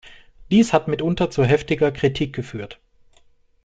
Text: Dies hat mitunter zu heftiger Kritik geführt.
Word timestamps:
Dies 0.49 0.73
hat 0.73 0.87
mitunter 0.87 1.29
zu 1.29 1.43
heftiger 1.43 1.91
Kritik 1.91 2.33
geführt. 2.33 2.79